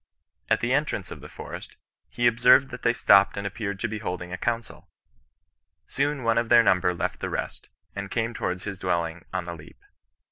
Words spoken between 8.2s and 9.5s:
towards his dwelling on